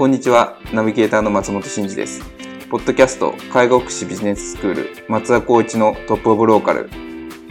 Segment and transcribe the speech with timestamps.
[0.00, 0.58] こんにちは。
[0.72, 2.22] ナビゲーターの松本慎二です。
[2.70, 6.88] ポッドキャスト、介護福祉ビジネススクール、松田光一のトップオブローカル。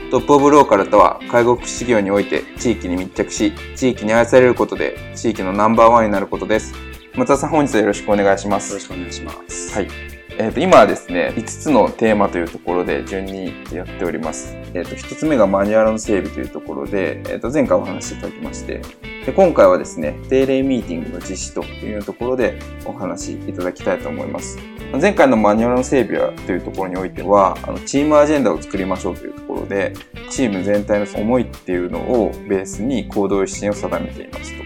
[0.09, 6.73] トップオブローカルとは、介護福祉業において地域に密着し、地域に愛されることで、地域のナンバーワンになることです。
[7.13, 8.71] 松田さん、本日はよろしくお願いします。
[8.71, 9.71] よろしくお願いします。
[9.75, 10.08] はい。
[10.41, 14.55] えー、と今はですね、5つのテーマというところで順にやっております。
[14.73, 18.81] えっ、ー、と、1つ目がマニュアルの整備というところで、えっ、ー、と、前回お話しいただきまして、
[19.25, 24.57] で今回はですね、定例ミーティングの実施というところでお話しいただきたいと思います。
[25.01, 29.91] 前回のマニュアルの整備はというところにおいては、あのチームアジェンダを作りましょうというところで、
[30.29, 34.63] チーム全体の思いっていうのをベースに行動指針を定めていますと。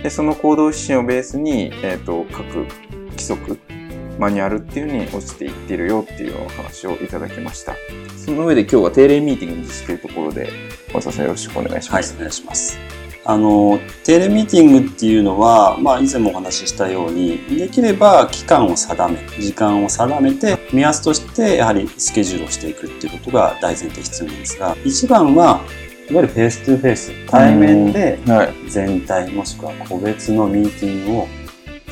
[0.00, 2.68] で、その行動指針をベースに、えっ、と、各
[3.10, 3.58] 規則
[4.18, 7.74] マニュアルっていうのに落ちていっているよっていうお話をいただきました。
[8.16, 10.50] その上で今日は定例ミーティングに実施というところで、
[10.92, 12.12] 小沢さんよろしくお願いします。
[12.12, 12.78] はい、お願いします。
[13.24, 25.60] あの、定例ミーティングっていうのは、まあ以前もお話ししたように、できれば期間を定め、時間を定めて、目安としてやはりスケジュールをしていくっていうことが大前提必要なんですが、一番は
[26.10, 28.18] いわゆる face to face、対面で
[28.66, 31.28] 全体もしくは個別のミーティングを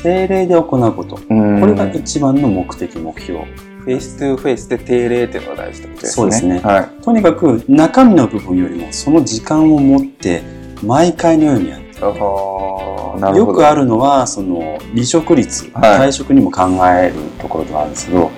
[0.03, 1.15] 定例で行うこと。
[1.15, 3.39] これが一番の目的、目標。
[3.87, 6.11] face to face で定例っていうのが大事ってことですね。
[6.11, 6.59] そうですね。
[6.59, 10.41] はい、とにかく中身の部分よりもその時間を持って
[10.83, 18.29] 毎回のようにやってよくあるのはその離職率、退職にも考えるところではあるんですけど、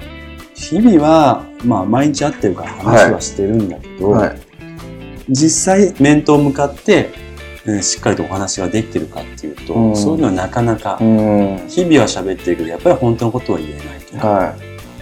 [0.54, 4.40] 日々はまあ毎日会ってるから話はしてるんだけど、はいはい、
[5.30, 7.10] 実際面と向かって
[7.82, 14.18] しっかりとお話ができてるかっていうと、うん、そういうのはなかなか、日々は喋ってるけどやっぱり本当のことは言えないと。
[14.18, 14.56] か、は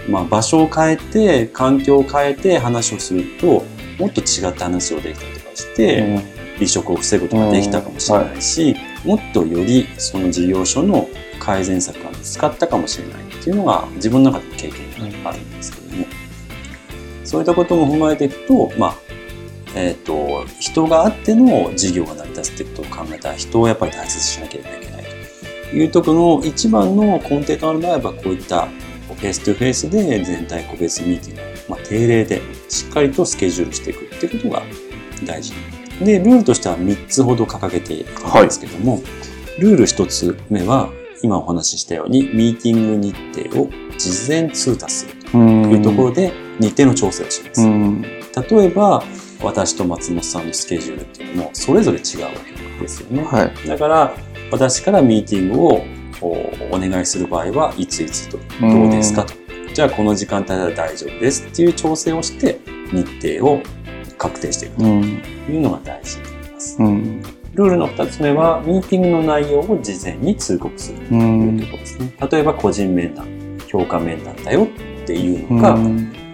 [0.06, 3.64] い、まあ、場所を変えて環境を変えて話をすると
[3.98, 6.20] もっと違った話をできたりとかして、
[6.56, 11.08] 離職を防ぐことができたかもしれないし、もっとよりその事業所の
[11.38, 16.06] 改善策が見つかったかもしれないっていうのが自分の中での経験があるんですけども、
[17.24, 18.94] そういったことも踏まえていくと、まあ
[19.78, 25.04] えっ、ー、と、人があっての事業が成り立つってことを考えたら人をやっぱり大切にしなければいけない
[25.70, 34.62] というところの一番の根底となるのはやっぱこういったフェイストゥフェイスで全体個別ミーティング、まあ、定例でしっかりとスケジュールしていくっていうことが
[35.24, 35.52] 大事。
[36.00, 43.16] で、ルールとしては3つほど掲げているんですけども、はい、ルール1つ目は今お話ししたようにミーティング日
[43.48, 47.66] 程を事前通達するというところで日程の調整をします。
[48.50, 49.02] 例えば、
[49.42, 52.30] 私と松本さんのスケジュールっていうのもそれぞれ違うわ
[52.76, 53.22] けですよね。
[53.24, 54.14] はい、だから
[54.50, 55.84] 私からミーティングを
[56.70, 59.34] お願いする場合はいついつとどうですかと。
[59.72, 62.58] じゃあこの時間帯なら大丈夫ですっていう調整をして
[62.92, 63.62] 日程を
[64.16, 66.78] 確定していくというのが大事になります。
[67.54, 72.12] ルールの2つ目はミーティングの内容を事前に通告するというところですね。
[72.30, 73.26] 例えば個人面談、
[73.66, 75.78] 評価面談だよっていうのか、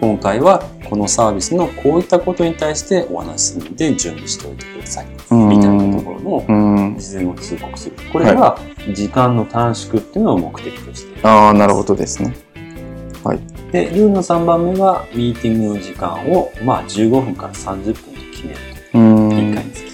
[0.00, 5.06] 今回はこのサービスのこういったことに対してお話しするので準備しておいてください。
[5.30, 7.96] みたいなところの事前を通告する。
[8.12, 8.58] これが
[8.92, 11.26] 時間の短縮っていうのを目的としている。
[11.26, 12.34] ああ、なるほどですね。
[13.24, 13.40] はい。
[13.72, 18.00] で、ルールの3番目は、ミーティングの時間を、まあ、15分から30分と
[18.32, 18.58] 決める
[18.92, 18.98] と。
[18.98, 19.88] 1回につき。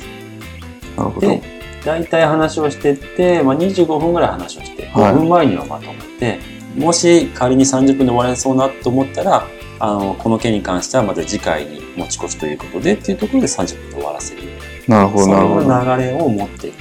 [0.98, 1.26] なるほど。
[1.26, 1.42] で、
[1.84, 6.40] 大体話をしてって、まあ、25分ぐらい話をして、5分前にはまとめて、はい、
[6.76, 9.46] もし仮に30分で終われそうなと思ったら、
[9.78, 14.42] あのこの件に関してはまた次回に持ち越しということでっていうところで30分で終わらせる。
[14.86, 15.96] なるほどなるほど。
[15.96, 16.76] 流れを持っている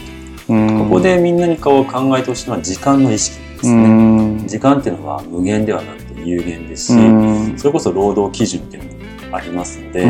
[0.47, 4.43] ここでみんなにこう考えてほしいのは時間の意識ですね。
[4.47, 10.05] 時間っていうのは無限ではなくて有限ですしそれこそ労働基準っていうのもありますので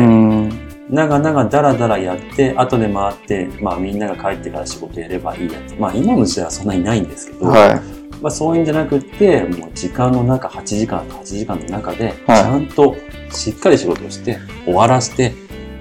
[0.88, 5.76] 長々だらだらやって後で回って、まあ、みんなが帰ってから仕事やればいいやって。
[5.76, 12.96] まあ今の時代はそんなにないんですけど、はいまあ、そういうんじゃなくて、もう時間の中、8時間と8時間の中で、ちゃんと
[13.32, 15.32] しっかり仕事をして、終わらせて、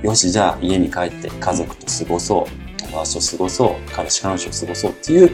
[0.02, 5.32] よし、じゃあ家に帰って家族と過ごそう、友達と過ごそう、彼氏彼女と過ごそうっていう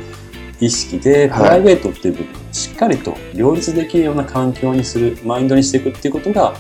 [0.60, 6.56] 意識で、プライベートっていう部分をしっかりと両立できるような環境にする、マインドにしていくっていうことが、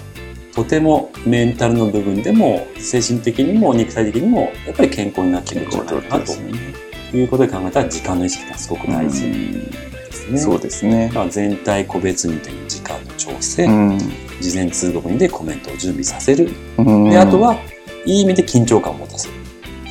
[0.53, 9.25] とてもメンタルの部分でも、精神的にも肉体的にも、やっぱり健康になっていくんじゃないかなということで考えたら、時間の意識がすごく大事
[10.31, 10.51] ですね。
[10.51, 11.11] そうですね。
[11.29, 13.67] 全体個別にという時間の調整、
[14.41, 16.49] 事前通告にでコメントを準備させる。
[16.77, 17.57] で、あとは、
[18.05, 19.33] いい意味で緊張感を持たせる。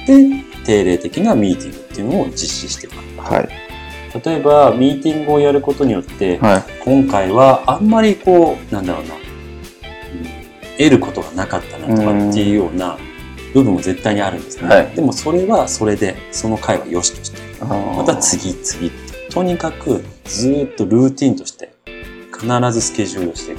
[0.07, 2.97] で、定例的なミーティングっていうのを実施していく。
[3.19, 3.49] はい。
[4.25, 9.15] 例えば、ミーティングをやることによって、はい、今回はあんまりこう、なんだろうな、
[10.79, 12.97] 得ることがなかったなとかっていうような
[13.53, 14.69] 部分も絶対にあるんですね。
[14.69, 18.93] はい、でもそれはそれで、その回は良しとして、また次次
[19.31, 21.75] とにかくずっとルーティンとして
[22.33, 23.57] 必ずスケジュールしてい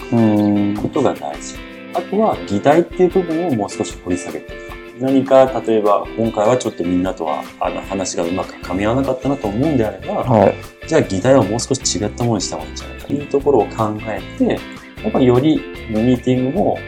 [0.75, 1.55] くことが大事。
[1.93, 4.65] あとは議題っていう部分をもう少し掘り下げていく。
[4.99, 10.55] 何か、例えば、今回はちょっとみんなとは、あの、話がうまく噛み合わなかったなと思うんであれば、はい、
[10.87, 15.57] じゃあ議題をもう少し違ったものにした方がいいんじゃないかというところを考えて、やっぱりより
[15.89, 16.79] ミーティングも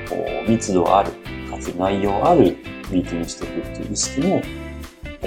[0.48, 1.12] 密度ある、
[1.52, 2.58] かつ内容ある
[2.90, 4.42] ミーティングしていくっていう意識も、や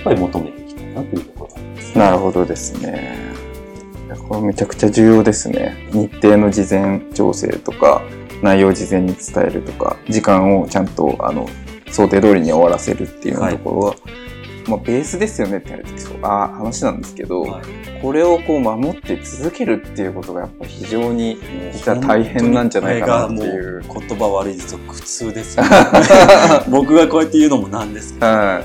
[0.01, 3.40] っぱり求めていきたいなというところなんです、ね、なるほどですね。
[4.17, 5.89] これめちゃくちゃ重要ですね。
[5.93, 8.03] 日程の事前調整とか、
[8.43, 11.49] 内容を事前に伝えるとか、時間をちゃんとあの
[11.91, 15.83] 想定通りに終わらせるっていうところは、はい、まあ、ベースですよねって
[16.23, 21.39] あ話なんですけど、はい、これをこう守って続けるっていうことがやっぱ非常に
[21.73, 23.71] 実は大変なんじゃないかなっていう。
[24.09, 25.71] 言葉悪いですと苦痛ですよね。
[26.71, 28.27] 僕がこうやって言うのもなんですけど。
[28.27, 28.63] は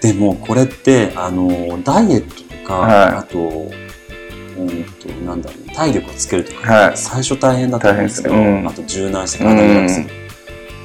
[0.00, 1.48] い、でもこれってあの
[1.82, 3.70] ダイエットとか、はい、あと
[4.58, 10.18] うんとなんだろう体力をつけるとか、はい、最初大変だと思うんですけど、ねうん、あと柔軟して体を楽する。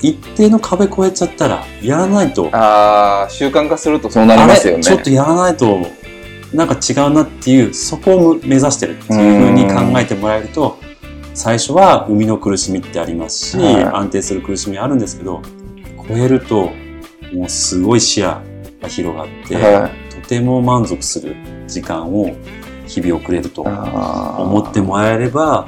[0.03, 2.49] 一定の壁越えちゃったら、やらないと。
[2.51, 4.83] ああ、習慣化するとそうなりますよね。
[4.83, 5.87] ちょっとやらないと、
[6.53, 10.77] なんか違うなっていう、そこを目指してるっていうふうに考えてもらえると、
[11.33, 15.41] 最初は生みの苦しみってありますし、はい、安定する苦しみあるんですけど、
[16.07, 16.71] 超えると、
[17.33, 18.41] もうすごい視野
[18.81, 21.35] が広がって、はい、とても満足する
[21.65, 22.35] 時間を
[22.87, 25.67] 日々送れると思ってもらえれば、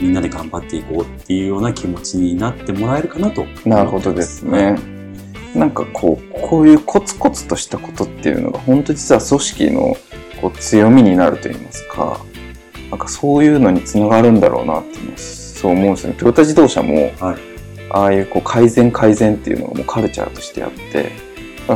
[0.00, 4.78] みんなで頑張っていこうっていうような気持ちになってもらえるかなとなるほどですね。
[5.54, 9.96] なんかこう、こういうコツコツとしたことっていうのが本当実は組織の
[10.40, 12.20] こう強みになると言いますか、
[12.90, 16.16] なんかそういうのにつながるんだろうなってそう思うんですよね。
[16.18, 17.36] トヨタ自動車も、はい、
[17.90, 21.10] ああいうこう改善改善っていうのがもうカルチャーとしてあって、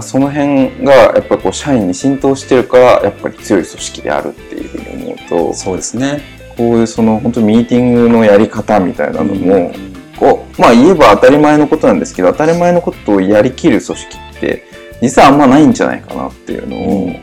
[0.02, 6.22] その辺がやっぱこう社員に浸透してるからやっぱり強い組織であるっていうふうに思うとそうですね。
[6.56, 9.72] こういうその本当ミーティングのやり方みたいなのも、
[10.19, 14.64] こうまあ言えば当たり前のことなんですけど当たり前のことをやりきる組織って
[15.00, 16.76] 実はあんまないんじゃないかなっていうの
[17.06, 17.20] を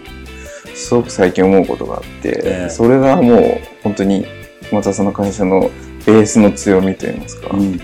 [0.74, 4.26] すごく最近思うことがあって、それがもう本当に
[4.72, 5.70] またその会社の
[6.06, 7.80] ベースの強みといいますか、うん、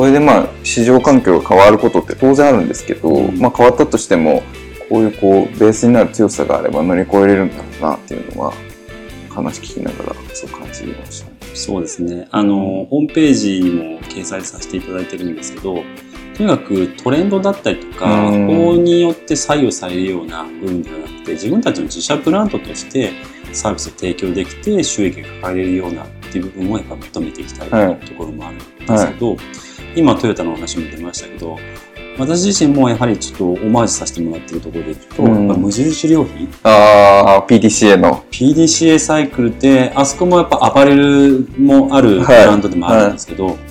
[0.00, 4.42] これでまあ市場環境が変わることって当然あるんですけど、うん、まあ変わったとしても
[4.88, 8.54] こういうこうベースになる強さがあれば乗り越えれるんだろうなっていうのは
[9.28, 12.28] 話聞きながらそう感じました、ね、そうですね。
[12.30, 15.82] あの、ホームページにも掲載させていただいてるんですけど、
[16.34, 23.12] とにかくトレンドだったりとか、法によって左右されるような部分ではなくて、自分たちの自社ブランドとして
[23.52, 29.36] サービスを提供できて収益が抱えれるようなっていう部分をやっぱ求めていきたいところもあるんですけど、はい。
[29.36, 31.58] はい、今トヨタの話も出ましたけど、
[32.18, 36.48] 私自身もやはりちょっとオマージュさせてもらってるところでいくと、うん、やっぱ無印良品。
[36.64, 38.24] ああ PDCA の。
[38.30, 43.54] PDCA サイクルってあそこもやっぱアパレルもあるブランドでもあるんですけど、はい。
[43.54, 43.62] はい、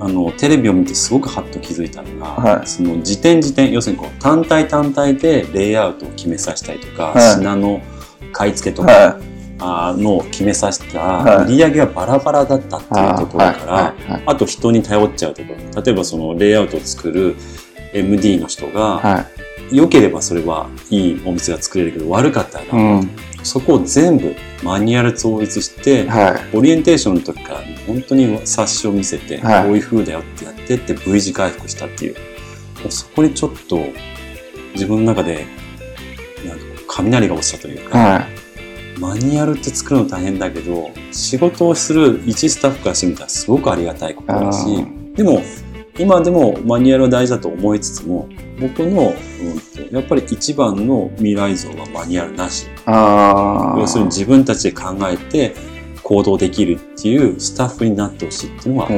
[0.00, 7.80] あのテレビを見てすごくハッと気づいたのが、はい、その時点時点要するにこう単体単体でレイアウトを決めさせたりとか、品の
[8.32, 9.18] 買い付けとか、あ
[9.60, 17.36] のを決めさせた売り上げがバラバラだったっていうところから、あと人に頼っちゃうところ例えばそのレイアウトを作る
[17.92, 19.26] MD の人が、は
[19.70, 23.10] い、良ければそれはいいお店が作れるけど悪かったら、うん、
[23.42, 32.16] そこを全部マニュアル統一して、はい、オリエンテーションの時から本当に冊子を見せて、はい、こういう風だよってやってって V 字回復したっていう。
[32.88, 33.78] そこにちょっと
[34.72, 35.44] 自分の中で
[36.46, 38.26] なんか雷が落ちたというか、はい、
[39.00, 44.84] マニュアルって作るの大変だけど仕事をする一スタッフからしてみたらすごくありがたいことだし
[45.16, 45.42] でも
[46.00, 48.26] 今でもマニュアルは大事だと思いつつも、
[48.58, 52.68] 僕の、うん、やっぱり一番の未来像はマニュアルなし。
[52.86, 55.54] 要するに自分たちで考えて、
[56.02, 58.88] 行動できるっていうスタッフになってほしいっていうのは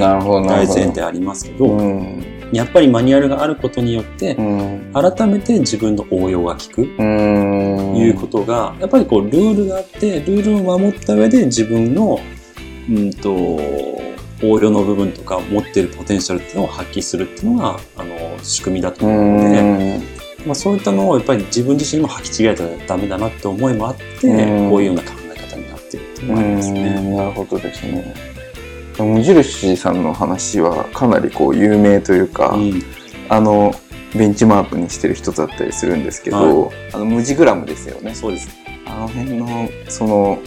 [0.47, 1.77] 大前提ありますけど、
[2.53, 4.35] やっぱりマニュアルがあることによって、
[4.93, 6.83] 改めて自分の応用が効く。
[6.83, 12.21] いうことが、やっぱりこうルールがあって、ルールを守った上で自分の、
[12.91, 13.33] うんと、
[14.45, 20.01] 応用の部分とか持っているポテンシャルっていうのを発揮するっていうのが、あの、仕組みだと思うので、
[20.45, 24.03] まあ、そういったのをやっぱり自分自身も履き違えたらダメだなって思いもあって、
[24.69, 27.17] こういうような考え方になっていると思いますね。
[27.17, 28.32] なるほどですね。
[28.99, 32.83] 無印さんの話はかなりこう有名というか、うん、
[33.29, 33.73] あの
[34.15, 38.15] ベンチマークにしてる人だったりするんですけど、はい、あのムジグラムですよね。
[38.15, 38.49] そうです。
[38.87, 40.39] あの辺のその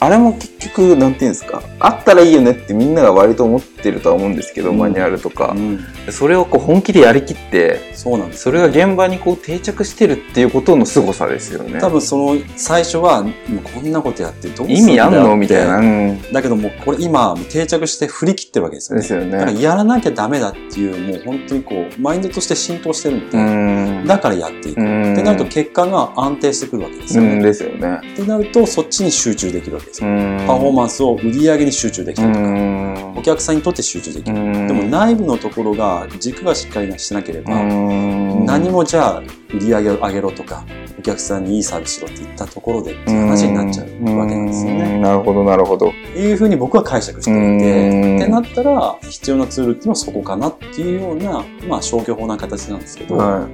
[0.00, 5.78] あれも結局、なんていうんですか、あったらいいよねってみんなが割と思ってるとは思うんですけど、うん、マニュアルとか、うん、
[6.10, 8.42] それをこう本気でやりきって、そうなんです。
[8.42, 11.80] それが現場にこう定着してるっていうことの凄さですよね。
[11.80, 13.32] 多分その最初は、もう
[13.74, 16.22] こんなことやってどうするんだ意味あんのみたいな、うん。
[16.32, 19.02] だけどもうこれ今定着して振り切ってるわけですよね。
[19.02, 19.30] ですよね。
[19.30, 24.80] だからやらなきゃダメだっていう、もう本当にこう、マインドとして浸透してるんで、うん、だからやっていく。
[24.80, 27.32] ってなると結果が安定してくるわけですよね。
[27.32, 28.00] うん、ですよね。
[28.14, 30.08] ってなるとそっちに集中できるわけですよ。
[30.46, 34.34] パフォーマンスを売り上げに集中できたりとか、お客さんにとって集中できる。
[34.34, 39.22] でも内部のところが軸がしっかりしなければ、何もじゃあ
[39.54, 40.64] 売り上げを上げろとか、
[40.98, 44.98] お客さんにいいサービスしろって言ったところでっていう話になっちゃうわけなんですよね。
[44.98, 45.92] なるほど、なるほど。
[46.16, 53.48] いうふうに僕は解釈していて、ってなったら必要なツールっていうのはそこかなっていうような、まあ消去法な形なんですけど、は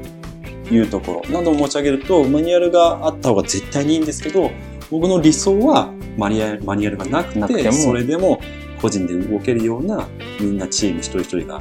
[0.70, 1.22] い、いうところ。
[1.30, 4.50] 何度も持ち上げると、マニュアルがあった方が絶対にいいんですけど、
[4.90, 8.38] 僕の理想はマニュアルマニュアルがなくてそれでも
[8.84, 10.06] 個人で動けるような
[10.38, 11.58] みんなチーム一人一人が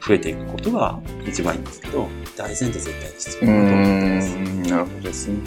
[0.00, 0.98] 増えていくことが
[1.28, 4.36] 一番いいんですけど大前提絶対に必要だと思います。
[4.70, 5.38] なるほどですね。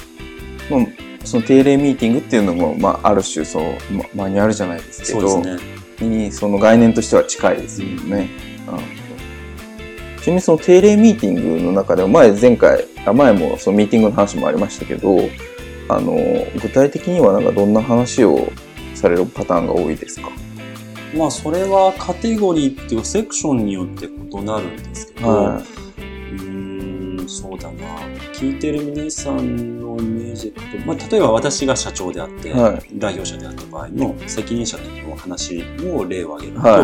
[0.69, 5.57] もうその定例ミーティングっていうのも、まあ、ある種そう、ま、マニュアルじゃないですけどね、
[5.99, 8.29] にその概念としては近いですよね。
[8.67, 15.17] うん、ちなみにその定例ミーティングの中でも前前回前もそのミーティングの話もありましたけど
[15.89, 16.13] あの
[16.61, 18.47] 具体的にはなんかどんな話を
[18.93, 20.29] されるパターンが多いですか？
[21.15, 25.63] まあそれはカテゴリーっていうかセクションによって異なるんですけど、はい、
[26.01, 27.99] うんそうだな。
[28.33, 36.83] 聞いてる皆さんのイメージと、まあ、例えば私が社長であって、はい、代表者であった場合の責任者の話の例を挙げると、は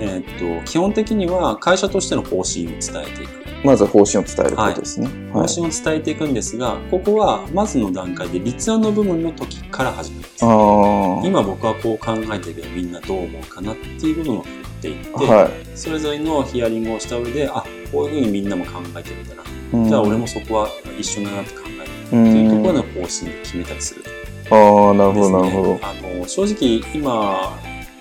[0.00, 5.06] えー、っと基本的には会社としての方針を伝えていくまず方針を伝えることですね。
[5.32, 10.44] はい、方針を伝えていくんですが、ここはまずの段階で立案の部分の時から始めます。
[10.44, 14.52] 今僕はこう考えてるみんなどう思うかなっていう部分を振っ
[14.82, 19.42] ていって、はい、それぞれのヒアリングをした上で、あ、こういうふうにみんなも考えてるんだな。
[19.74, 24.02] うん、じゃあ俺もそこは一緒だなって考えるっていうところの方針で決めたりする、
[24.50, 25.80] ああ、なるほど、なるほど。
[25.82, 27.58] あの、正直今、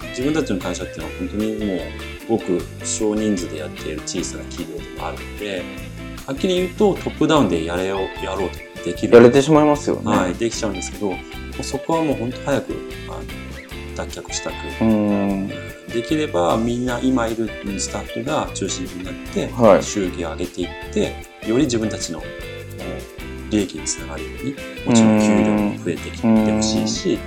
[0.09, 1.79] 自分たちの会社っていうのは本当にもう
[2.27, 5.63] ごく少人数でやっている小さな企業でもあるので、
[6.25, 9.15] はっきり言うとトップダウンでやれよやろうとできる。
[9.15, 10.15] やれてしまいますよね。
[10.15, 11.17] はい、できちゃうんですけど、も
[11.59, 12.73] うそこはもう本当早く
[13.09, 13.23] あの
[13.95, 14.53] 脱却したく。
[15.91, 19.49] できればみんな今いるスタッフが中心になって
[19.83, 21.13] 収益を上げていって、
[21.45, 22.23] より自分たちの
[23.49, 27.19] 利益につながるように、もちろん給料も増えてきてほしいし、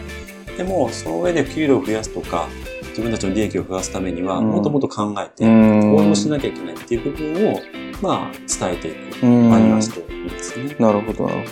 [0.56, 2.48] でもその上で給料を増やすとか、
[2.94, 7.60] 自分たちの利益を増やすためには、もっともっと考えて、行動しなきゃいけないっていう部分を、
[8.00, 9.26] まあ、伝えていく。
[9.26, 10.76] マニュアルといいですね。
[10.78, 11.44] なるほど、なるほ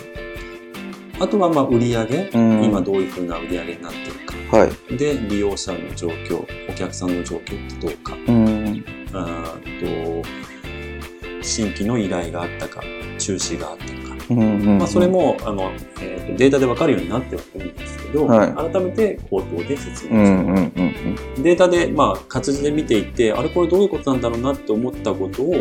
[1.19, 1.25] ど。
[1.25, 4.57] あとは、まあ、売上、今どういうふうな売上になってるか。
[4.57, 4.97] はい。
[4.97, 8.13] で、利用者の状況、お客さんの状況ってどうか。
[8.25, 8.85] うん。
[9.11, 10.43] あと、
[11.41, 12.81] 新規の依頼があったか、
[13.19, 14.13] 中止があったか。
[14.33, 20.31] まあ、それもあの、えーと、データで分かるようになってはくるんですけど、はい、改めて口頭で説明す
[21.37, 21.43] る。
[21.43, 25.55] データで、まあ、活字で見ていて、あれこれどういうことなんだろうなって思ったことを、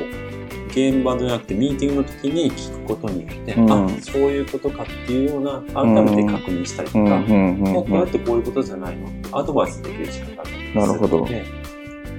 [0.69, 9.07] 現場じゃなくてミーティングの時に聞くことによって、うん、あそういうことかっていうような改めて確認したりとか、もうこうやってこういうことじゃないの？
[9.39, 11.29] アドバイスできる時間があるなるほど。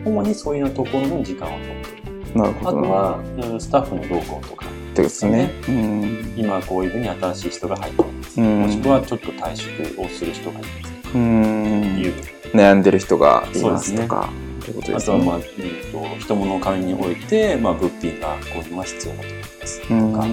[0.06, 2.40] 主にそういうところの時間を取ってる。
[2.40, 4.68] なるほどあとは、うん、スタッフの動向とか
[5.02, 5.52] ですね。
[5.68, 8.42] うん、今こういうふうに新しい人が入ってます。
[8.42, 12.14] うん、もしくはちょっと退職をする人がいますとか、うん、いう
[12.54, 14.28] 悩んでる人がいますとか。
[14.28, 19.82] ね、あとは、まあ、えーと、と人物の金において、まあ、物品がこういうのが必要だと思います。
[19.82, 20.28] とか、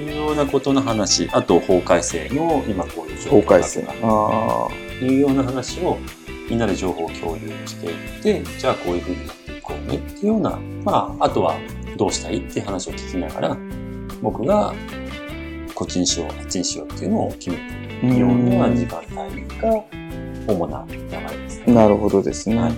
[0.00, 3.84] いうようなことの話、あと法改正の今こういう状況法改正。
[4.02, 4.68] あ
[5.02, 5.98] いうような話を
[6.48, 9.96] みんなで情報を共有していって、じゃあこういうふうになっていこうね。
[9.96, 11.56] っていうような、まあ、あとは
[12.00, 13.56] どうしたいっていう話を聞きながら、
[14.22, 14.72] 僕が
[15.74, 19.84] こっちにしよう、あっちにしようっていうのを決めるような時間帯が、
[20.48, 21.74] 主な流れですね。
[21.74, 22.56] なるほどですね。
[22.56, 22.72] はい、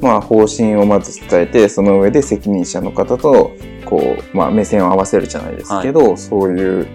[0.00, 3.50] まあ、方針をまず伝えて、その上で責任者の方と、
[3.84, 6.86] こう、まあ、目線を合わせるじゃないですけど、はい、そういう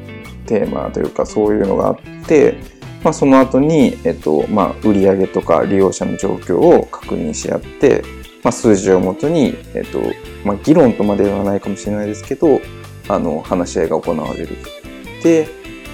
[0.46, 2.56] テーマというか、そういうのがあって、
[3.04, 8.06] まあ、その後に、えっと、まあ、売上とか利用者の状況を確認し合って、
[8.46, 10.00] まあ、数字をもとに、えっと、
[10.44, 12.62] まあ、議論とまでではないかもしれないですけど、
[13.08, 14.50] あの、話し合いが行われる。
[15.24, 15.48] で、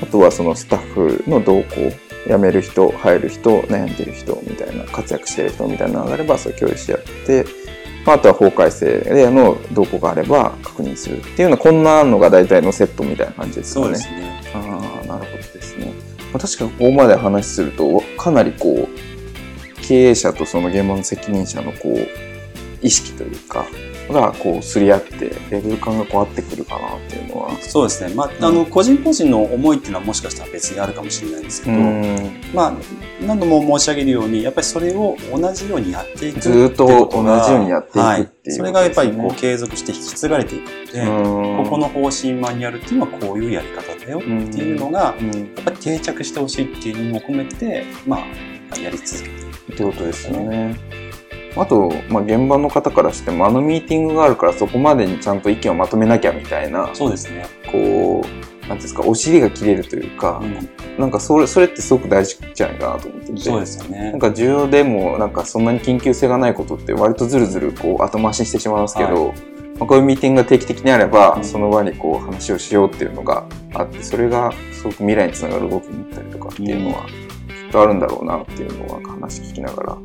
[0.03, 1.93] あとはそのスタッフの動向、
[2.27, 7.45] 辞める人、入る人、悩んでる人みたいな、活躍してる人みたいなのがあれば、それ共有し合って、
[8.05, 13.85] まあ、あとは法改正での動向があれば確認するっていうような、こんなのが大体のセットみたいな感じですかね。
[13.85, 14.41] そうですね。
[14.53, 15.93] ああ、なるほどですね。
[16.33, 22.30] まあ、確かにここまで話すると、かなりこう、経営者とその現場の責任者のこう、
[22.81, 23.65] 意識というか、
[24.11, 27.57] がこうすり合ってレベル感がこう合ってくるかなっていうのは。
[27.61, 28.13] そうですね。
[28.13, 31.77] まあ、あの個人個人の思いっていうのはもしかしたら別にあるかもしれないんですけど、
[32.53, 32.73] まあ
[33.25, 45.15] 何度も申し上げるようにやっぱりそれを同じようにやっていくずっと同じようにやっていくっていう、それがやっぱりこう継続して引き継がれていくのでここの方針マニュアルっていうのはこういうやり方だよっていうのがやっ
[45.63, 48.17] ぱり定着してほしいっていう意味も込めてま
[48.71, 49.73] あやり続けていく。
[49.73, 51.00] ってことですよね。
[51.55, 57.45] あと、まあ、現場の方からしてもあのミーティングがあるからそこまでにちゃんと意見をまとめなきゃみたいなそうですね。
[57.71, 63.37] こうなんですかお尻が切れるというか、うん、なんかそれそれってすごく大事じゃないかなと思ってて。
[63.41, 64.11] そうですよね。
[64.11, 69.37] なんか重要でもなんかそんなに緊急性がないことって割とずるずるこう後回しにしてしまいますけど、はい、
[69.77, 79.97] まあ、こういうミーティングが定期的にあれば、うん、その場にこう話をしようっていうのがあってそれがすごく未来につながる動きになったりとかっていうのは、きっとあるんだろうなっていうのは話聞きながら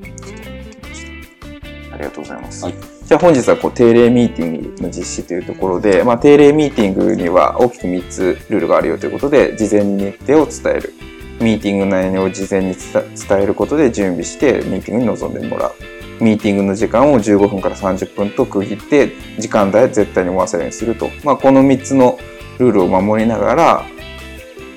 [1.96, 2.64] ありがとうございます。
[2.64, 2.74] はい、
[3.04, 10.94] じゃあ本日はこう定例ミーティングの実施というところで、まあ、定例ミーティングには大きく3つルールがあるよということで、事前に日程を伝える。
[11.40, 15.72] ミーティング内容を事前に伝えることで準備してミーティングに臨んでもらう。
[16.18, 21.10] ミーティングの時間を15分から30分と区切って、時間帯絶対に終わせるようにすると。
[21.24, 22.18] まあ、この3つの
[22.58, 23.84] ルールを守りながら、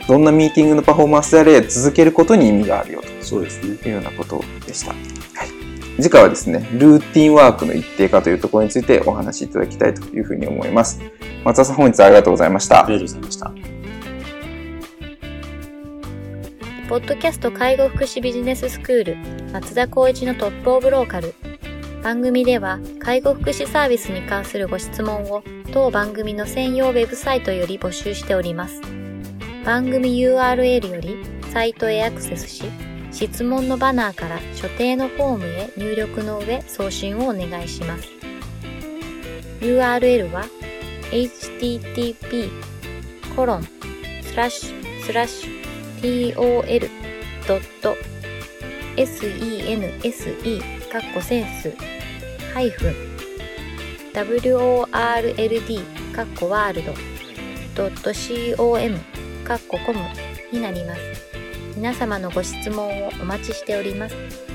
[0.08, 3.08] どんなミーティングのパフォーマンスであれ続けることに意味があるよと。
[3.22, 3.78] そうですね。
[3.86, 4.94] いうようなことでした。
[6.02, 11.02] 次回はですね、ルーティンワークの一定化というところについてお話しいただきたいというふうに思います。
[11.44, 12.86] 松田さん、本日はありがとうございました。
[12.86, 13.52] ありがとうございました。
[16.90, 19.18] ポッドキャスト介護福祉ビジネススクール
[19.54, 21.36] 松田光一のトップオブローカル。
[22.02, 28.82] 番組では介護福祉サービスに関するご質問を当番組の専用ウェブサイトより募集しております。
[29.66, 31.18] 番組 URL より
[31.52, 32.64] サイトへアクセスし、
[33.20, 38.08] 質問のバナーから所定のフォームへ入力の上送信をお願いします。
[39.60, 40.46] URL は
[41.12, 42.50] http
[43.36, 47.60] コロンスラッシュスラッシュ tol.sense
[50.90, 51.74] カッコセンス
[52.54, 52.96] ハイフン
[54.14, 54.86] world
[56.16, 56.94] カッコワールド
[58.56, 58.98] .com
[59.44, 60.00] カッココム
[60.54, 61.29] になります。
[61.76, 64.49] 皆様のご質問をお待ちしております。